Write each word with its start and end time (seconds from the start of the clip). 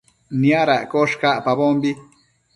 Niadaccosh 0.39 1.15
cacpabombi 1.21 1.91